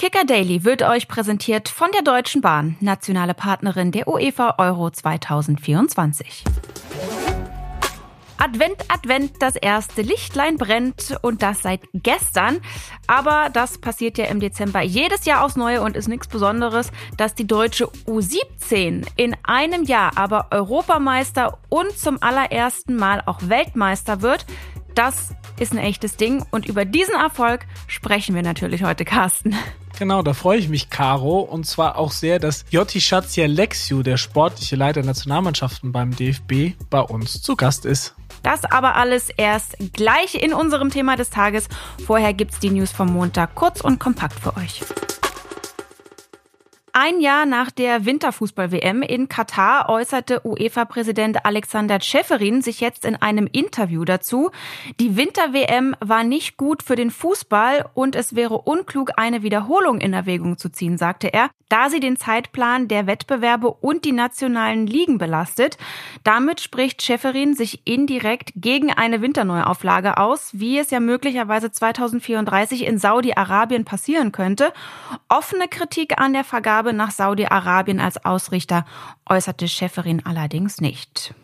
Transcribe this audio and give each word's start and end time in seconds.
Kicker 0.00 0.24
Daily 0.24 0.64
wird 0.64 0.82
euch 0.82 1.08
präsentiert 1.08 1.68
von 1.68 1.88
der 1.92 2.00
Deutschen 2.00 2.40
Bahn, 2.40 2.74
nationale 2.80 3.34
Partnerin 3.34 3.92
der 3.92 4.08
UEFA 4.08 4.54
Euro 4.56 4.88
2024. 4.88 6.42
Advent, 8.38 8.76
Advent, 8.88 9.32
das 9.40 9.56
erste 9.56 10.00
Lichtlein 10.00 10.56
brennt 10.56 11.18
und 11.20 11.42
das 11.42 11.60
seit 11.60 11.82
gestern. 11.92 12.62
Aber 13.06 13.50
das 13.52 13.76
passiert 13.76 14.16
ja 14.16 14.24
im 14.24 14.40
Dezember 14.40 14.80
jedes 14.80 15.26
Jahr 15.26 15.44
aufs 15.44 15.56
Neue 15.56 15.82
und 15.82 15.98
ist 15.98 16.08
nichts 16.08 16.28
Besonderes, 16.28 16.92
dass 17.18 17.34
die 17.34 17.46
deutsche 17.46 17.88
U17 18.06 19.06
in 19.16 19.36
einem 19.42 19.84
Jahr 19.84 20.16
aber 20.16 20.46
Europameister 20.50 21.58
und 21.68 21.92
zum 21.92 22.22
allerersten 22.22 22.96
Mal 22.96 23.22
auch 23.26 23.40
Weltmeister 23.42 24.22
wird. 24.22 24.46
Das 24.94 25.34
ist 25.58 25.72
ein 25.72 25.78
echtes 25.78 26.16
Ding 26.16 26.42
und 26.50 26.64
über 26.64 26.86
diesen 26.86 27.14
Erfolg 27.14 27.66
sprechen 27.86 28.34
wir 28.34 28.42
natürlich 28.42 28.82
heute, 28.82 29.04
Carsten. 29.04 29.54
Genau, 30.00 30.22
da 30.22 30.32
freue 30.32 30.56
ich 30.56 30.70
mich, 30.70 30.88
Caro. 30.88 31.40
Und 31.40 31.66
zwar 31.66 31.98
auch 31.98 32.10
sehr, 32.10 32.38
dass 32.38 32.64
Jotti 32.70 33.02
Schatzia 33.02 33.46
Lexiu, 33.46 34.02
der 34.02 34.16
sportliche 34.16 34.74
Leiter 34.74 35.02
Nationalmannschaften 35.02 35.92
beim 35.92 36.16
DFB, 36.16 36.72
bei 36.88 37.02
uns 37.02 37.42
zu 37.42 37.54
Gast 37.54 37.84
ist. 37.84 38.14
Das 38.42 38.64
aber 38.64 38.96
alles 38.96 39.28
erst 39.28 39.76
gleich 39.92 40.36
in 40.36 40.54
unserem 40.54 40.88
Thema 40.88 41.16
des 41.16 41.28
Tages. 41.28 41.68
Vorher 42.06 42.32
gibt's 42.32 42.60
die 42.60 42.70
News 42.70 42.90
vom 42.92 43.12
Montag 43.12 43.54
kurz 43.54 43.82
und 43.82 44.00
kompakt 44.00 44.40
für 44.40 44.56
euch. 44.56 44.80
Ein 46.92 47.20
Jahr 47.20 47.46
nach 47.46 47.70
der 47.70 48.04
Winterfußball-WM 48.04 49.02
in 49.02 49.28
Katar 49.28 49.88
äußerte 49.88 50.40
UEFA-Präsident 50.44 51.44
Alexander 51.44 52.00
Tscheferin 52.00 52.62
sich 52.62 52.80
jetzt 52.80 53.04
in 53.04 53.14
einem 53.14 53.46
Interview 53.46 54.04
dazu. 54.04 54.50
Die 54.98 55.16
Winter-WM 55.16 55.94
war 56.00 56.24
nicht 56.24 56.56
gut 56.56 56.82
für 56.82 56.96
den 56.96 57.12
Fußball 57.12 57.88
und 57.94 58.16
es 58.16 58.34
wäre 58.34 58.62
unklug, 58.62 59.12
eine 59.16 59.42
Wiederholung 59.44 60.00
in 60.00 60.12
Erwägung 60.12 60.58
zu 60.58 60.68
ziehen, 60.68 60.98
sagte 60.98 61.32
er, 61.32 61.50
da 61.68 61.88
sie 61.88 62.00
den 62.00 62.16
Zeitplan 62.16 62.88
der 62.88 63.06
Wettbewerbe 63.06 63.70
und 63.70 64.04
die 64.04 64.12
nationalen 64.12 64.86
Ligen 64.86 65.18
belastet. 65.18 65.78
Damit 66.24 66.60
spricht 66.60 66.98
Tscheferin 66.98 67.54
sich 67.54 67.86
indirekt 67.86 68.50
gegen 68.56 68.92
eine 68.92 69.22
Winterneuauflage 69.22 70.18
aus, 70.18 70.50
wie 70.52 70.78
es 70.78 70.90
ja 70.90 70.98
möglicherweise 70.98 71.70
2034 71.70 72.84
in 72.84 72.98
Saudi-Arabien 72.98 73.84
passieren 73.84 74.32
könnte. 74.32 74.72
Offene 75.28 75.68
Kritik 75.68 76.20
an 76.20 76.32
der 76.32 76.42
Vergabe 76.42 76.79
Vergabe 76.80 76.96
nach 76.96 77.10
Saudi-Arabien 77.10 78.00
als 78.00 78.24
Ausrichter 78.24 78.86
äußerte 79.28 79.68
Schäferin 79.68 80.24
allerdings 80.24 80.80
nicht. 80.80 81.34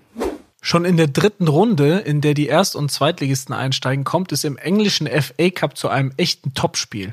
Schon 0.63 0.87
in 0.87 0.97
der 0.97 1.09
dritten 1.09 1.47
Runde, 1.47 1.99
in 1.99 2.23
der 2.23 2.33
die 2.33 2.47
Erst- 2.47 2.75
und 2.75 2.91
Zweitligisten 2.91 3.55
einsteigen, 3.55 4.05
kommt 4.05 4.33
es 4.33 4.45
im 4.45 4.57
englischen 4.57 5.07
FA 5.07 5.51
Cup 5.51 5.77
zu 5.77 5.91
einem 5.91 6.11
echten 6.17 6.55
Topspiel. 6.55 7.13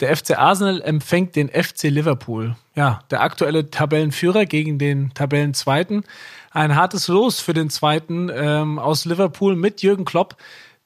Der 0.00 0.14
FC 0.14 0.38
Arsenal 0.38 0.82
empfängt 0.82 1.34
den 1.34 1.48
FC 1.48 1.84
Liverpool. 1.84 2.56
Ja, 2.74 3.00
der 3.10 3.22
aktuelle 3.22 3.70
Tabellenführer 3.70 4.44
gegen 4.44 4.78
den 4.78 5.14
Tabellenzweiten. 5.14 6.04
Ein 6.50 6.76
hartes 6.76 7.08
Los 7.08 7.40
für 7.40 7.54
den 7.54 7.70
Zweiten 7.70 8.30
ähm, 8.34 8.78
aus 8.78 9.06
Liverpool 9.06 9.56
mit 9.56 9.80
Jürgen 9.80 10.04
Klopp 10.04 10.36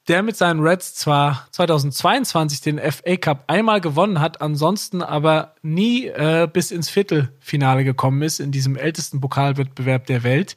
der 0.09 0.23
mit 0.23 0.37
seinen 0.37 0.61
Reds 0.61 0.95
zwar 0.95 1.49
2022 1.51 2.61
den 2.61 2.79
FA 2.79 3.17
Cup 3.17 3.45
einmal 3.49 3.81
gewonnen 3.81 4.21
hat, 4.21 4.41
ansonsten 4.41 5.03
aber 5.03 5.55
nie 5.63 6.07
äh, 6.07 6.49
bis 6.53 6.71
ins 6.71 6.89
Viertelfinale 6.89 7.85
gekommen 7.85 8.23
ist 8.23 8.41
in 8.41 8.53
diesem 8.53 8.77
ältesten 8.77 9.21
Pokalwettbewerb 9.21 10.07
der 10.07 10.23
Welt. 10.23 10.57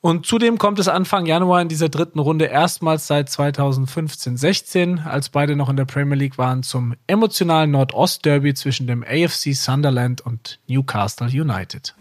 Und 0.00 0.26
zudem 0.26 0.58
kommt 0.58 0.78
es 0.78 0.88
Anfang 0.88 1.24
Januar 1.24 1.62
in 1.62 1.68
dieser 1.68 1.88
dritten 1.88 2.18
Runde 2.18 2.44
erstmals 2.44 3.06
seit 3.06 3.30
2015-16, 3.30 5.02
als 5.02 5.30
beide 5.30 5.56
noch 5.56 5.70
in 5.70 5.76
der 5.76 5.86
Premier 5.86 6.18
League 6.18 6.36
waren, 6.36 6.62
zum 6.62 6.94
emotionalen 7.06 7.70
Nordost-Derby 7.70 8.52
zwischen 8.52 8.86
dem 8.86 9.02
AFC 9.02 9.54
Sunderland 9.54 10.20
und 10.20 10.58
Newcastle 10.68 11.28
United. 11.28 11.94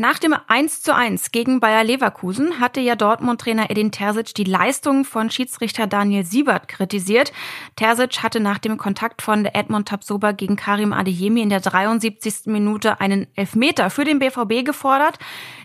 Nach 0.00 0.18
dem 0.18 0.34
1 0.46 0.80
zu 0.80 0.94
1 0.94 1.30
gegen 1.30 1.60
Bayer 1.60 1.84
Leverkusen 1.84 2.58
hatte 2.58 2.80
ja 2.80 2.96
Dortmund-Trainer 2.96 3.68
Edin 3.68 3.92
Terzic 3.92 4.34
die 4.34 4.44
Leistung 4.44 5.04
von 5.04 5.28
Schiedsrichter 5.28 5.86
Daniel 5.86 6.24
Siebert 6.24 6.68
kritisiert. 6.68 7.34
Terzic 7.76 8.22
hatte 8.22 8.40
nach 8.40 8.56
dem 8.56 8.78
Kontakt 8.78 9.20
von 9.20 9.44
Edmund 9.44 9.88
Tapsoba 9.88 10.32
gegen 10.32 10.56
Karim 10.56 10.94
Adeyemi 10.94 11.42
in 11.42 11.50
der 11.50 11.60
73. 11.60 12.46
Minute 12.46 12.98
einen 12.98 13.26
Elfmeter 13.34 13.90
für 13.90 14.04
den 14.04 14.20
BVB 14.20 14.64
gefordert. 14.64 15.18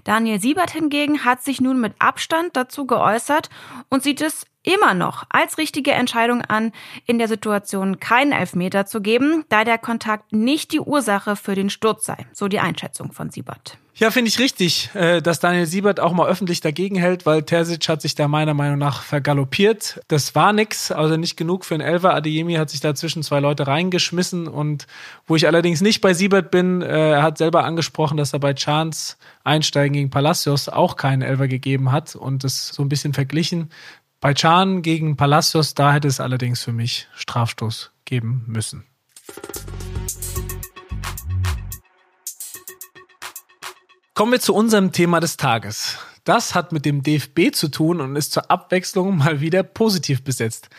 Daniel 0.04 0.42
Siebert 0.42 0.72
hingegen 0.72 1.24
hat 1.24 1.42
sich 1.42 1.62
nun 1.62 1.80
mit 1.80 1.94
Abstand 2.00 2.58
dazu 2.58 2.86
geäußert 2.86 3.50
und 3.88 4.04
sieht 4.04 4.20
es 4.20 4.46
immer 4.66 4.94
noch 4.94 5.24
als 5.30 5.58
richtige 5.58 5.92
Entscheidung 5.92 6.42
an, 6.42 6.72
in 7.06 7.18
der 7.18 7.28
Situation 7.28 8.00
keinen 8.00 8.32
Elfmeter 8.32 8.86
zu 8.86 9.02
geben, 9.02 9.46
da 9.50 9.64
der 9.64 9.78
Kontakt 9.78 10.34
nicht 10.34 10.72
die 10.72 10.80
Ursache 10.80 11.36
für 11.36 11.56
den 11.56 11.70
Sturz 11.70 12.06
sei. 12.06 12.26
So 12.34 12.48
die 12.48 12.60
Einschätzung 12.60 13.12
von 13.12 13.30
Siebert. 13.30 13.78
Ja, 13.98 14.12
finde 14.12 14.28
ich 14.28 14.40
richtig, 14.40 14.90
äh, 14.94 15.22
dass 15.22 15.40
Daniel 15.40 15.66
Siebert 15.66 16.02
auch 16.02 16.12
mal 16.12 16.28
öffentlich 16.28 16.60
dagegen 16.60 16.98
hält, 16.98 17.26
weil 17.26 17.44
Terzic 17.44 17.88
hat 17.88 18.02
sich 18.02 18.14
da 18.14 18.28
meiner 18.28 18.54
Meinung 18.54 18.78
nach 18.78 19.02
vergaloppiert. 19.02 20.02
Das 20.10 20.36
war 20.36 20.52
nix, 20.52 20.92
also 20.92 21.16
nicht 21.16 21.38
genug 21.38 21.64
für 21.64 21.76
einen 21.76 21.88
Elfer. 21.88 22.14
Adeyemi 22.14 22.56
hat 22.56 22.70
sich 22.70 22.82
da 22.82 22.94
zwischen 22.94 23.24
zwei 23.24 23.40
Leute 23.40 23.68
reingeschmissen 23.68 24.50
und 24.50 24.86
wo 25.28 25.38
ich 25.38 25.48
allerdings 25.48 25.80
nicht 25.80 26.02
bei 26.02 26.14
Siebert 26.14 26.52
bin, 26.52 26.82
äh, 26.82 27.12
er 27.12 27.24
hat 27.24 27.38
selber 27.38 27.64
angesprochen, 27.64 28.18
dass 28.18 28.34
er 28.34 28.40
bei 28.40 28.54
Chance 28.54 29.16
Einsteigen 29.46 29.94
gegen 29.94 30.10
Palacios 30.10 30.68
auch 30.68 30.98
keinen 30.98 31.22
Elfer 31.22 31.48
gegeben 31.48 31.94
hat 31.94 32.18
und 32.18 32.44
das 32.44 32.68
so 32.68 32.84
ein 32.84 32.90
bisschen 32.90 33.14
verglichen. 33.14 33.70
Bei 34.26 34.34
Chan 34.34 34.82
gegen 34.82 35.18
Palacios, 35.18 35.76
da 35.76 35.94
hätte 35.94 36.08
es 36.08 36.20
allerdings 36.20 36.64
für 36.64 36.72
mich 36.72 37.08
Strafstoß 37.14 37.92
geben 38.06 38.44
müssen. 38.48 38.84
Kommen 44.16 44.32
wir 44.32 44.40
zu 44.40 44.56
unserem 44.56 44.92
Thema 44.92 45.20
des 45.20 45.38
Tages. 45.38 46.00
Das 46.24 46.56
hat 46.56 46.72
mit 46.72 46.86
dem 46.86 47.04
DFB 47.04 47.54
zu 47.54 47.68
tun 47.68 48.02
und 48.02 48.16
ist 48.16 48.32
zur 48.32 48.50
Abwechslung 48.50 49.16
mal 49.16 49.42
wieder 49.42 49.62
positiv 49.62 50.24
besetzt. 50.24 50.70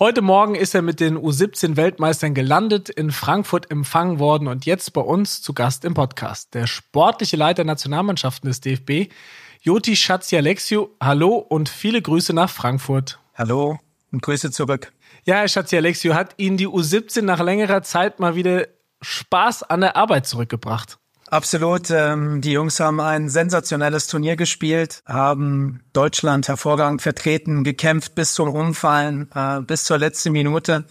Heute 0.00 0.20
Morgen 0.20 0.56
ist 0.56 0.74
er 0.74 0.82
mit 0.82 0.98
den 0.98 1.16
U17 1.16 1.76
Weltmeistern 1.76 2.34
gelandet, 2.34 2.88
in 2.88 3.12
Frankfurt 3.12 3.70
empfangen 3.70 4.18
worden 4.18 4.48
und 4.48 4.66
jetzt 4.66 4.92
bei 4.92 5.02
uns 5.02 5.40
zu 5.40 5.54
Gast 5.54 5.84
im 5.84 5.94
Podcast. 5.94 6.52
Der 6.52 6.66
sportliche 6.66 7.36
Leiter 7.36 7.62
Nationalmannschaften 7.62 8.48
des 8.48 8.60
DFB, 8.60 9.12
Joti 9.60 9.96
Schatzi-Alexiou, 9.96 10.90
hallo 11.00 11.34
und 11.34 11.68
viele 11.68 12.00
Grüße 12.00 12.32
nach 12.32 12.48
Frankfurt. 12.48 13.18
Hallo 13.34 13.80
und 14.12 14.22
Grüße 14.22 14.52
zurück. 14.52 14.92
Ja, 15.24 15.36
Herr 15.36 15.48
Schatzi-Alexiou, 15.48 16.14
hat 16.14 16.34
Ihnen 16.36 16.56
die 16.56 16.68
U17 16.68 17.22
nach 17.22 17.40
längerer 17.40 17.82
Zeit 17.82 18.20
mal 18.20 18.36
wieder 18.36 18.68
Spaß 19.02 19.64
an 19.64 19.80
der 19.80 19.96
Arbeit 19.96 20.26
zurückgebracht? 20.26 20.98
Absolut. 21.26 21.90
Ähm, 21.90 22.40
die 22.40 22.52
Jungs 22.52 22.78
haben 22.78 23.00
ein 23.00 23.28
sensationelles 23.28 24.06
Turnier 24.06 24.36
gespielt, 24.36 25.02
haben 25.06 25.80
Deutschland 25.92 26.46
hervorragend 26.46 27.02
vertreten, 27.02 27.64
gekämpft 27.64 28.14
bis 28.14 28.34
zum 28.34 28.50
Umfallen, 28.50 29.28
äh, 29.34 29.60
bis 29.60 29.84
zur 29.84 29.98
letzten 29.98 30.32
Minute. 30.32 30.84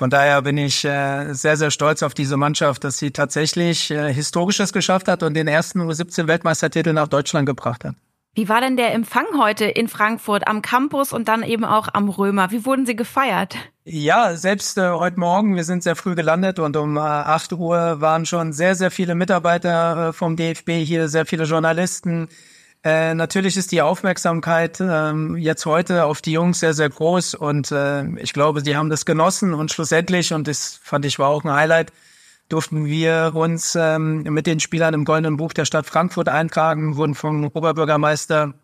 Von 0.00 0.08
daher 0.08 0.40
bin 0.40 0.56
ich 0.56 0.82
äh, 0.86 1.34
sehr, 1.34 1.58
sehr 1.58 1.70
stolz 1.70 2.02
auf 2.02 2.14
diese 2.14 2.38
Mannschaft, 2.38 2.84
dass 2.84 2.96
sie 2.96 3.10
tatsächlich 3.10 3.90
äh, 3.90 4.10
Historisches 4.10 4.72
geschafft 4.72 5.08
hat 5.08 5.22
und 5.22 5.34
den 5.34 5.46
ersten 5.46 5.78
U17-Weltmeistertitel 5.82 6.94
nach 6.94 7.06
Deutschland 7.06 7.44
gebracht 7.44 7.84
hat. 7.84 7.96
Wie 8.34 8.48
war 8.48 8.62
denn 8.62 8.78
der 8.78 8.94
Empfang 8.94 9.26
heute 9.38 9.66
in 9.66 9.88
Frankfurt 9.88 10.48
am 10.48 10.62
Campus 10.62 11.12
und 11.12 11.28
dann 11.28 11.42
eben 11.42 11.66
auch 11.66 11.88
am 11.92 12.08
Römer? 12.08 12.50
Wie 12.50 12.64
wurden 12.64 12.86
Sie 12.86 12.96
gefeiert? 12.96 13.56
Ja, 13.84 14.36
selbst 14.36 14.78
äh, 14.78 14.88
heute 14.88 15.20
Morgen, 15.20 15.54
wir 15.54 15.64
sind 15.64 15.82
sehr 15.82 15.96
früh 15.96 16.14
gelandet 16.14 16.58
und 16.58 16.78
um 16.78 16.96
äh, 16.96 17.00
8 17.00 17.52
Uhr 17.52 18.00
waren 18.00 18.24
schon 18.24 18.54
sehr, 18.54 18.76
sehr 18.76 18.90
viele 18.90 19.14
Mitarbeiter 19.14 20.08
äh, 20.08 20.12
vom 20.14 20.34
DFB 20.34 20.82
hier, 20.82 21.08
sehr 21.08 21.26
viele 21.26 21.44
Journalisten. 21.44 22.30
Äh, 22.82 23.14
natürlich 23.14 23.58
ist 23.58 23.72
die 23.72 23.82
Aufmerksamkeit 23.82 24.80
äh, 24.80 25.12
jetzt 25.36 25.66
heute 25.66 26.06
auf 26.06 26.22
die 26.22 26.32
Jungs 26.32 26.60
sehr, 26.60 26.72
sehr 26.72 26.88
groß 26.88 27.34
und 27.34 27.70
äh, 27.72 28.08
ich 28.16 28.32
glaube, 28.32 28.62
sie 28.62 28.74
haben 28.74 28.88
das 28.88 29.04
genossen 29.04 29.52
und 29.52 29.70
schlussendlich, 29.70 30.32
und 30.32 30.48
das 30.48 30.80
fand 30.82 31.04
ich 31.04 31.18
war 31.18 31.28
auch 31.28 31.44
ein 31.44 31.52
Highlight, 31.52 31.92
durften 32.48 32.86
wir 32.86 33.32
uns 33.34 33.76
ähm, 33.76 34.22
mit 34.22 34.46
den 34.46 34.60
Spielern 34.60 34.94
im 34.94 35.04
Goldenen 35.04 35.36
Buch 35.36 35.52
der 35.52 35.66
Stadt 35.66 35.84
Frankfurt 35.86 36.30
eintragen, 36.30 36.96
wurden 36.96 37.14
vom 37.14 37.46
Oberbürgermeister 37.48 38.54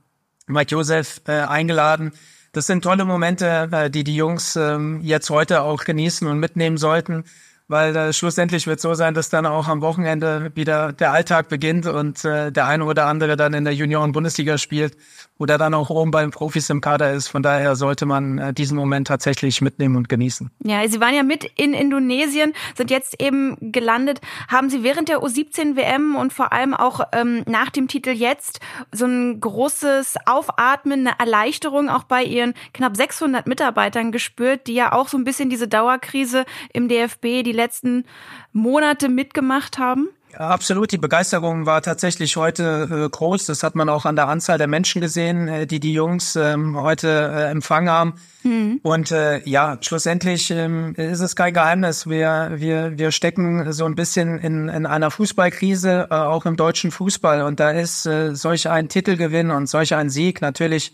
Mike 0.46 0.70
Josef 0.70 1.20
äh, 1.28 1.32
eingeladen. 1.32 2.12
Das 2.52 2.66
sind 2.66 2.82
tolle 2.82 3.04
Momente, 3.04 3.68
äh, 3.70 3.90
die 3.90 4.02
die 4.02 4.16
Jungs 4.16 4.56
äh, 4.56 4.78
jetzt 5.02 5.28
heute 5.28 5.60
auch 5.60 5.84
genießen 5.84 6.26
und 6.26 6.38
mitnehmen 6.38 6.78
sollten 6.78 7.24
weil 7.68 7.94
äh, 7.96 8.12
schlussendlich 8.12 8.66
wird 8.66 8.80
so 8.80 8.94
sein, 8.94 9.14
dass 9.14 9.28
dann 9.28 9.46
auch 9.46 9.68
am 9.68 9.80
Wochenende 9.80 10.52
wieder 10.54 10.92
der 10.92 11.12
Alltag 11.12 11.48
beginnt 11.48 11.86
und 11.86 12.24
äh, 12.24 12.52
der 12.52 12.66
eine 12.66 12.84
oder 12.84 13.06
andere 13.06 13.36
dann 13.36 13.54
in 13.54 13.64
der 13.64 13.74
Junioren-Bundesliga 13.74 14.58
spielt 14.58 14.96
oder 15.38 15.58
dann 15.58 15.74
auch 15.74 15.90
oben 15.90 16.10
bei 16.10 16.22
den 16.22 16.30
Profis 16.30 16.70
im 16.70 16.80
Kader 16.80 17.12
ist. 17.12 17.28
Von 17.28 17.42
daher 17.42 17.76
sollte 17.76 18.06
man 18.06 18.38
äh, 18.38 18.54
diesen 18.54 18.76
Moment 18.76 19.08
tatsächlich 19.08 19.60
mitnehmen 19.60 19.96
und 19.96 20.08
genießen. 20.08 20.50
Ja, 20.64 20.86
Sie 20.88 21.00
waren 21.00 21.14
ja 21.14 21.22
mit 21.22 21.44
in 21.56 21.74
Indonesien, 21.74 22.54
sind 22.74 22.90
jetzt 22.90 23.20
eben 23.20 23.56
gelandet. 23.72 24.20
Haben 24.48 24.70
Sie 24.70 24.82
während 24.82 25.08
der 25.08 25.20
U17 25.22 25.76
WM 25.76 26.16
und 26.16 26.32
vor 26.32 26.52
allem 26.52 26.74
auch 26.74 27.00
ähm, 27.12 27.42
nach 27.46 27.70
dem 27.70 27.88
Titel 27.88 28.10
jetzt 28.10 28.60
so 28.92 29.06
ein 29.06 29.40
großes 29.40 30.14
Aufatmen, 30.26 31.06
eine 31.06 31.18
Erleichterung 31.18 31.88
auch 31.88 32.04
bei 32.04 32.22
Ihren 32.22 32.54
knapp 32.72 32.96
600 32.96 33.46
Mitarbeitern 33.46 34.12
gespürt, 34.12 34.66
die 34.66 34.74
ja 34.74 34.92
auch 34.92 35.08
so 35.08 35.18
ein 35.18 35.24
bisschen 35.24 35.50
diese 35.50 35.68
Dauerkrise 35.68 36.44
im 36.72 36.88
DFB, 36.88 37.42
die 37.44 37.52
letzten 37.52 38.04
Monate 38.52 39.08
mitgemacht 39.08 39.78
haben? 39.78 40.08
Absolut, 40.38 40.92
die 40.92 40.98
Begeisterung 40.98 41.64
war 41.64 41.80
tatsächlich 41.80 42.36
heute 42.36 43.06
äh, 43.06 43.08
groß. 43.08 43.46
Das 43.46 43.62
hat 43.62 43.74
man 43.74 43.88
auch 43.88 44.04
an 44.04 44.16
der 44.16 44.28
Anzahl 44.28 44.58
der 44.58 44.66
Menschen 44.66 45.00
gesehen, 45.00 45.48
äh, 45.48 45.66
die 45.66 45.80
die 45.80 45.94
Jungs 45.94 46.36
ähm, 46.36 46.78
heute 46.78 47.08
äh, 47.08 47.50
empfangen 47.50 47.88
haben. 47.88 48.14
Mhm. 48.42 48.80
Und 48.82 49.10
ja, 49.44 49.78
schlussendlich 49.80 50.52
ähm, 50.52 50.94
ist 50.94 51.18
es 51.18 51.34
kein 51.34 51.52
Geheimnis. 51.52 52.06
Wir, 52.06 52.52
wir, 52.54 52.96
wir 52.96 53.10
stecken 53.10 53.72
so 53.72 53.86
ein 53.86 53.96
bisschen 53.96 54.38
in, 54.38 54.68
in 54.68 54.86
einer 54.86 55.10
Fußballkrise, 55.10 56.12
auch 56.12 56.46
im 56.46 56.56
deutschen 56.56 56.92
Fußball. 56.92 57.42
Und 57.42 57.58
da 57.58 57.70
ist 57.70 58.04
solch 58.04 58.68
ein 58.68 58.88
Titelgewinn 58.88 59.50
und 59.50 59.68
solch 59.68 59.96
ein 59.96 60.10
Sieg 60.10 60.42
natürlich 60.42 60.92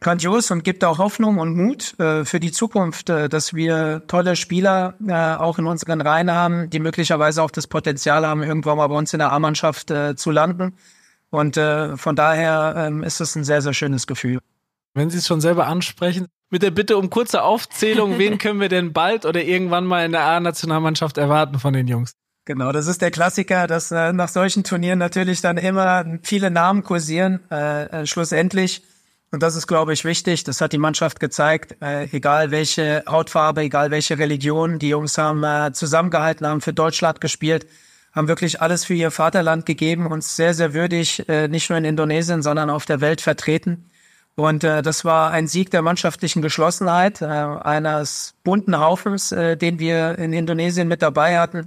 grandios 0.00 0.50
und 0.50 0.64
gibt 0.64 0.84
auch 0.84 0.98
Hoffnung 0.98 1.38
und 1.38 1.56
Mut 1.56 1.98
äh, 1.98 2.24
für 2.24 2.40
die 2.40 2.52
Zukunft, 2.52 3.08
äh, 3.08 3.28
dass 3.28 3.54
wir 3.54 4.02
tolle 4.06 4.36
Spieler 4.36 4.94
äh, 5.06 5.12
auch 5.12 5.58
in 5.58 5.66
unseren 5.66 6.00
Reihen 6.00 6.30
haben, 6.30 6.70
die 6.70 6.80
möglicherweise 6.80 7.42
auch 7.42 7.50
das 7.50 7.66
Potenzial 7.66 8.26
haben, 8.26 8.42
irgendwann 8.42 8.76
mal 8.76 8.86
bei 8.86 8.94
uns 8.94 9.12
in 9.12 9.18
der 9.18 9.32
A-Mannschaft 9.32 9.90
äh, 9.90 10.14
zu 10.16 10.30
landen. 10.30 10.76
Und 11.30 11.56
äh, 11.56 11.96
von 11.96 12.14
daher 12.14 12.74
ähm, 12.76 13.02
ist 13.02 13.20
es 13.20 13.34
ein 13.36 13.44
sehr, 13.44 13.62
sehr 13.62 13.74
schönes 13.74 14.06
Gefühl. 14.06 14.38
Wenn 14.94 15.10
Sie 15.10 15.18
es 15.18 15.26
schon 15.26 15.40
selber 15.40 15.66
ansprechen, 15.66 16.26
mit 16.50 16.62
der 16.62 16.70
Bitte 16.70 16.96
um 16.96 17.10
kurze 17.10 17.42
Aufzählung, 17.42 18.18
wen 18.18 18.38
können 18.38 18.60
wir 18.60 18.68
denn 18.68 18.92
bald 18.92 19.24
oder 19.24 19.42
irgendwann 19.42 19.86
mal 19.86 20.04
in 20.04 20.12
der 20.12 20.24
A-Nationalmannschaft 20.24 21.18
erwarten 21.18 21.58
von 21.58 21.72
den 21.72 21.88
Jungs? 21.88 22.12
Genau, 22.44 22.70
das 22.70 22.86
ist 22.86 23.02
der 23.02 23.10
Klassiker, 23.10 23.66
dass 23.66 23.90
äh, 23.90 24.12
nach 24.12 24.28
solchen 24.28 24.62
Turnieren 24.62 25.00
natürlich 25.00 25.40
dann 25.40 25.56
immer 25.56 26.04
viele 26.22 26.50
Namen 26.50 26.84
kursieren. 26.84 27.40
Schlussendlich 28.04 28.82
und 29.32 29.42
das 29.42 29.56
ist, 29.56 29.66
glaube 29.66 29.92
ich, 29.92 30.04
wichtig. 30.04 30.44
Das 30.44 30.60
hat 30.60 30.72
die 30.72 30.78
Mannschaft 30.78 31.20
gezeigt. 31.20 31.76
Äh, 31.82 32.04
egal 32.12 32.50
welche 32.50 33.04
Hautfarbe, 33.08 33.62
egal 33.62 33.90
welche 33.90 34.18
Religion, 34.18 34.78
die 34.78 34.88
Jungs 34.90 35.18
haben 35.18 35.42
äh, 35.42 35.72
zusammengehalten, 35.72 36.46
haben 36.46 36.60
für 36.60 36.72
Deutschland 36.72 37.20
gespielt, 37.20 37.66
haben 38.14 38.28
wirklich 38.28 38.62
alles 38.62 38.84
für 38.84 38.94
ihr 38.94 39.10
Vaterland 39.10 39.66
gegeben, 39.66 40.06
uns 40.06 40.36
sehr, 40.36 40.54
sehr 40.54 40.74
würdig, 40.74 41.28
äh, 41.28 41.48
nicht 41.48 41.68
nur 41.68 41.78
in 41.78 41.84
Indonesien, 41.84 42.42
sondern 42.42 42.70
auf 42.70 42.86
der 42.86 43.00
Welt 43.00 43.20
vertreten. 43.20 43.90
Und 44.36 44.64
äh, 44.64 44.82
das 44.82 45.04
war 45.04 45.30
ein 45.32 45.48
Sieg 45.48 45.70
der 45.70 45.82
mannschaftlichen 45.82 46.42
Geschlossenheit, 46.42 47.22
äh, 47.22 47.24
eines 47.24 48.34
bunten 48.44 48.78
Haufens, 48.78 49.32
äh, 49.32 49.56
den 49.56 49.78
wir 49.78 50.18
in 50.18 50.32
Indonesien 50.32 50.88
mit 50.88 51.02
dabei 51.02 51.38
hatten. 51.38 51.66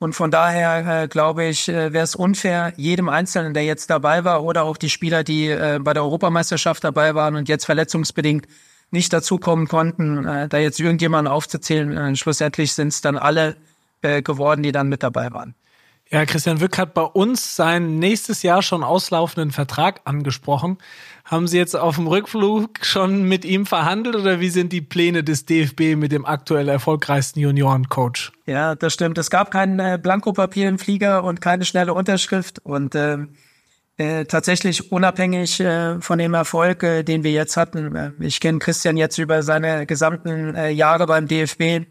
Und 0.00 0.12
von 0.14 0.30
daher 0.30 1.02
äh, 1.02 1.08
glaube 1.08 1.44
ich, 1.46 1.68
äh, 1.68 1.92
wäre 1.92 2.04
es 2.04 2.14
unfair, 2.14 2.72
jedem 2.76 3.08
Einzelnen, 3.08 3.52
der 3.52 3.64
jetzt 3.64 3.90
dabei 3.90 4.24
war 4.24 4.44
oder 4.44 4.62
auch 4.62 4.76
die 4.76 4.90
Spieler, 4.90 5.24
die 5.24 5.48
äh, 5.48 5.80
bei 5.82 5.92
der 5.92 6.04
Europameisterschaft 6.04 6.84
dabei 6.84 7.16
waren 7.16 7.34
und 7.34 7.48
jetzt 7.48 7.64
verletzungsbedingt 7.64 8.46
nicht 8.90 9.12
dazukommen 9.12 9.66
konnten, 9.66 10.24
äh, 10.24 10.48
da 10.48 10.58
jetzt 10.58 10.78
irgendjemanden 10.78 11.32
aufzuzählen. 11.32 11.96
Äh, 11.96 12.16
schlussendlich 12.16 12.72
sind 12.74 12.88
es 12.88 13.00
dann 13.00 13.18
alle 13.18 13.56
äh, 14.02 14.22
geworden, 14.22 14.62
die 14.62 14.72
dann 14.72 14.88
mit 14.88 15.02
dabei 15.02 15.32
waren. 15.32 15.54
Ja, 16.10 16.24
Christian 16.24 16.60
Wück 16.60 16.78
hat 16.78 16.94
bei 16.94 17.02
uns 17.02 17.54
seinen 17.54 17.98
nächstes 17.98 18.42
Jahr 18.42 18.62
schon 18.62 18.82
auslaufenden 18.82 19.50
Vertrag 19.50 20.00
angesprochen. 20.04 20.78
Haben 21.26 21.46
Sie 21.46 21.58
jetzt 21.58 21.76
auf 21.76 21.96
dem 21.96 22.06
Rückflug 22.06 22.78
schon 22.80 23.24
mit 23.24 23.44
ihm 23.44 23.66
verhandelt 23.66 24.16
oder 24.16 24.40
wie 24.40 24.48
sind 24.48 24.72
die 24.72 24.80
Pläne 24.80 25.22
des 25.22 25.44
DFB 25.44 25.96
mit 25.96 26.10
dem 26.10 26.24
aktuell 26.24 26.68
erfolgreichsten 26.70 27.40
Juniorencoach? 27.40 28.32
Ja, 28.46 28.74
das 28.74 28.94
stimmt. 28.94 29.18
Es 29.18 29.28
gab 29.28 29.50
kein 29.50 29.78
äh, 29.78 29.98
Blankopapier 30.02 30.66
im 30.68 30.78
Flieger 30.78 31.24
und 31.24 31.42
keine 31.42 31.66
schnelle 31.66 31.92
Unterschrift 31.92 32.60
und 32.60 32.94
äh, 32.94 33.18
äh, 33.98 34.24
tatsächlich 34.24 34.90
unabhängig 34.90 35.60
äh, 35.60 36.00
von 36.00 36.18
dem 36.18 36.32
Erfolg, 36.32 36.84
äh, 36.84 37.02
den 37.02 37.22
wir 37.22 37.32
jetzt 37.32 37.58
hatten. 37.58 37.94
Äh, 37.94 38.12
ich 38.20 38.40
kenne 38.40 38.60
Christian 38.60 38.96
jetzt 38.96 39.18
über 39.18 39.42
seine 39.42 39.84
gesamten 39.84 40.54
äh, 40.54 40.70
Jahre 40.70 41.04
beim 41.04 41.28
DFB, 41.28 41.86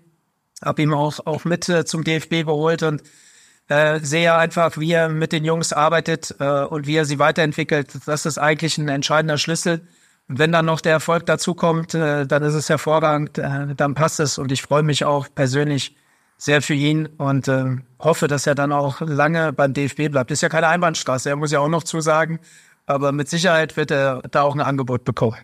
habe 0.64 0.82
ihm 0.82 0.96
auch 0.96 1.20
auch 1.28 1.46
mit 1.46 1.70
äh, 1.70 1.86
zum 1.86 2.04
DFB 2.04 2.46
geholt 2.46 2.82
und 2.82 3.04
äh, 3.70 4.00
sehe 4.00 4.34
einfach, 4.34 4.78
wie 4.78 4.92
er 4.92 5.10
mit 5.10 5.32
den 5.32 5.44
Jungs 5.46 5.74
arbeitet 5.74 6.36
äh, 6.40 6.64
und 6.64 6.88
wie 6.88 6.96
er 6.96 7.06
sie 7.06 7.20
weiterentwickelt. 7.20 7.90
Das 8.06 8.26
ist 8.26 8.38
eigentlich 8.38 8.78
ein 8.78 8.88
entscheidender 8.90 9.38
Schlüssel. 9.38 9.82
Wenn 10.28 10.52
dann 10.52 10.66
noch 10.66 10.82
der 10.82 10.94
Erfolg 10.94 11.26
dazu 11.26 11.54
kommt, 11.54 11.94
äh, 11.94 12.26
dann 12.26 12.44
ist 12.44 12.54
es 12.54 12.70
hervorragend, 12.70 13.38
äh, 13.38 13.76
dann 13.76 13.94
passt 13.94 14.20
es. 14.20 14.38
Und 14.38 14.52
ich 14.52 14.62
freue 14.62 14.84
mich 14.84 15.06
auch 15.06 15.28
persönlich 15.34 15.96
sehr 16.38 16.62
für 16.62 16.74
ihn 16.74 17.08
und 17.18 17.48
äh, 17.48 17.78
hoffe, 18.00 18.28
dass 18.28 18.46
er 18.46 18.56
dann 18.56 18.72
auch 18.72 19.02
lange 19.02 19.54
beim 19.54 19.74
DFB 19.74 20.10
bleibt. 20.10 20.32
Ist 20.32 20.42
ja 20.42 20.50
keine 20.50 20.68
Einbahnstraße, 20.68 21.30
er 21.30 21.36
muss 21.36 21.52
ja 21.52 21.60
auch 21.60 21.70
noch 21.70 21.84
zusagen. 21.84 22.40
Aber 22.86 23.12
mit 23.12 23.28
Sicherheit 23.28 23.76
wird 23.76 23.92
er 23.92 24.22
da 24.32 24.44
auch 24.44 24.56
ein 24.56 24.62
Angebot 24.62 25.04
bekommen. 25.04 25.38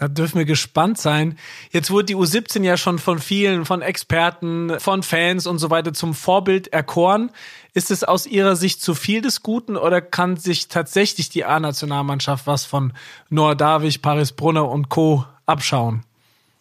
Da 0.00 0.08
dürfen 0.08 0.38
wir 0.38 0.46
gespannt 0.46 0.96
sein. 0.96 1.36
Jetzt 1.72 1.90
wurde 1.90 2.06
die 2.06 2.16
U17 2.16 2.62
ja 2.62 2.78
schon 2.78 2.98
von 2.98 3.18
vielen, 3.18 3.66
von 3.66 3.82
Experten, 3.82 4.80
von 4.80 5.02
Fans 5.02 5.46
und 5.46 5.58
so 5.58 5.68
weiter 5.68 5.92
zum 5.92 6.14
Vorbild 6.14 6.68
erkoren. 6.68 7.30
Ist 7.74 7.90
es 7.90 8.02
aus 8.02 8.26
Ihrer 8.26 8.56
Sicht 8.56 8.80
zu 8.80 8.94
viel 8.94 9.20
des 9.20 9.42
Guten 9.42 9.76
oder 9.76 10.00
kann 10.00 10.38
sich 10.38 10.68
tatsächlich 10.68 11.28
die 11.28 11.44
A-Nationalmannschaft 11.44 12.46
was 12.46 12.64
von 12.64 12.94
Noah 13.28 13.54
Davich, 13.54 14.00
Paris 14.00 14.32
Brunner 14.32 14.70
und 14.70 14.88
Co. 14.88 15.26
abschauen? 15.44 16.02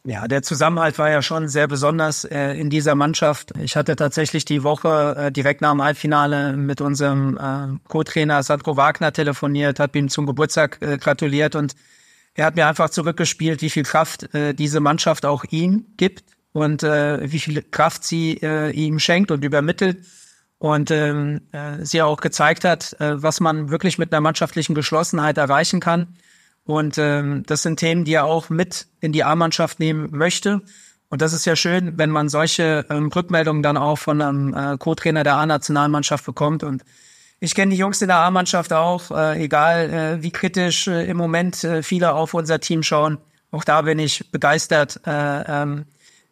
Ja, 0.03 0.27
der 0.27 0.43
Zusammenhalt 0.43 0.99
war 0.99 1.09
ja 1.09 1.21
schon 1.21 1.47
sehr 1.47 1.69
besonders 1.69 2.25
äh, 2.25 2.59
in 2.59 2.69
dieser 2.69 2.95
Mannschaft. 2.95 3.53
Ich 3.61 3.77
hatte 3.77 3.95
tatsächlich 3.95 4.43
die 4.43 4.63
Woche 4.63 5.15
äh, 5.17 5.31
direkt 5.31 5.61
nach 5.61 5.71
dem 5.71 5.81
Halbfinale 5.81 6.57
mit 6.57 6.81
unserem 6.81 7.37
äh, 7.37 7.79
Co-Trainer 7.87 8.43
Sandro 8.43 8.75
Wagner 8.75 9.13
telefoniert, 9.13 9.79
hat 9.79 9.95
ihm 9.95 10.09
zum 10.09 10.25
Geburtstag 10.25 10.81
äh, 10.81 10.97
gratuliert 10.97 11.55
und 11.55 11.75
er 12.33 12.45
hat 12.45 12.55
mir 12.55 12.67
einfach 12.67 12.89
zurückgespielt, 12.89 13.61
wie 13.61 13.69
viel 13.69 13.83
Kraft 13.83 14.33
äh, 14.33 14.53
diese 14.53 14.79
Mannschaft 14.79 15.25
auch 15.25 15.43
ihm 15.49 15.85
gibt 15.97 16.23
und 16.51 16.83
äh, 16.83 17.31
wie 17.31 17.39
viel 17.39 17.61
Kraft 17.63 18.03
sie 18.03 18.39
äh, 18.41 18.71
ihm 18.71 18.99
schenkt 18.99 19.31
und 19.31 19.43
übermittelt. 19.43 20.05
Und 20.57 20.91
ähm, 20.91 21.41
äh, 21.53 21.85
sie 21.85 22.01
auch 22.01 22.19
gezeigt 22.19 22.65
hat, 22.65 22.99
äh, 22.99 23.23
was 23.23 23.39
man 23.39 23.69
wirklich 23.69 23.97
mit 23.97 24.11
einer 24.11 24.19
mannschaftlichen 24.19 24.75
Geschlossenheit 24.75 25.37
erreichen 25.37 25.79
kann. 25.79 26.17
Und 26.65 26.97
ähm, 26.97 27.43
das 27.45 27.61
sind 27.63 27.79
Themen, 27.79 28.03
die 28.03 28.13
er 28.13 28.25
auch 28.25 28.49
mit 28.49 28.87
in 28.99 29.13
die 29.13 29.23
A-Mannschaft 29.23 29.79
nehmen 29.79 30.09
möchte. 30.11 30.61
Und 31.09 31.21
das 31.21 31.33
ist 31.33 31.45
ja 31.45 31.55
schön, 31.55 31.97
wenn 31.97 32.09
man 32.09 32.27
solche 32.27 32.85
ähm, 32.89 33.07
Rückmeldungen 33.07 33.63
dann 33.63 33.77
auch 33.77 33.97
von 33.97 34.21
einem 34.21 34.53
äh, 34.53 34.77
Co-Trainer 34.77 35.23
der 35.23 35.37
A-Nationalmannschaft 35.37 36.25
bekommt. 36.25 36.63
Und 36.63 36.83
ich 37.39 37.55
kenne 37.55 37.71
die 37.71 37.77
Jungs 37.77 38.01
in 38.01 38.09
der 38.09 38.17
A-Mannschaft 38.17 38.73
auch, 38.73 39.11
äh, 39.11 39.43
egal 39.43 39.89
äh, 39.89 40.23
wie 40.23 40.31
kritisch 40.31 40.87
äh, 40.87 41.05
im 41.05 41.17
Moment 41.17 41.63
äh, 41.63 41.83
viele 41.83 42.13
auf 42.13 42.33
unser 42.33 42.59
Team 42.59 42.83
schauen. 42.83 43.17
Auch 43.51 43.63
da 43.63 43.81
bin 43.81 43.97
ich 43.97 44.29
begeistert 44.31 44.99
äh, 45.07 45.41
ähm, 45.61 45.85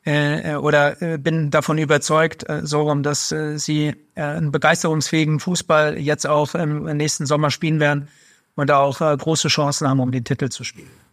äh, 0.05 0.55
oder 0.55 1.01
äh, 1.01 1.17
bin 1.17 1.49
davon 1.49 1.77
überzeugt, 1.77 2.47
äh, 2.49 2.65
so 2.65 2.81
rum, 2.81 3.03
dass 3.03 3.31
äh, 3.31 3.57
sie 3.57 3.95
äh, 4.15 4.21
einen 4.21 4.51
begeisterungsfähigen 4.51 5.39
Fußball 5.39 5.97
jetzt 5.97 6.27
auch 6.27 6.55
im 6.55 6.83
nächsten 6.97 7.25
Sommer 7.25 7.51
spielen 7.51 7.79
werden 7.79 8.07
und 8.55 8.71
auch 8.71 9.01
äh, 9.01 9.15
große 9.15 9.47
Chancen 9.47 9.87
haben, 9.87 9.99
um 9.99 10.11
den 10.11 10.23
Titel 10.23 10.49
zu 10.49 10.63
spielen. 10.63 11.06